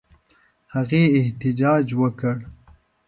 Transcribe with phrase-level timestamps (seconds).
[0.75, 2.35] هغې احتجاج وکړ.